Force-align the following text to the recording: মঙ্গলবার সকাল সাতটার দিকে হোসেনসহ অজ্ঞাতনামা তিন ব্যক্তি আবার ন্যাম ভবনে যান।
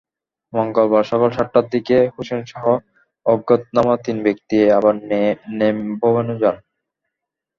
মঙ্গলবার 0.53 1.03
সকাল 1.03 1.29
সাতটার 1.33 1.65
দিকে 1.73 1.97
হোসেনসহ 2.15 2.63
অজ্ঞাতনামা 3.25 3.95
তিন 4.05 4.17
ব্যক্তি 4.25 4.57
আবার 4.77 4.93
ন্যাম 5.57 5.77
ভবনে 6.01 6.35
যান। 6.41 6.55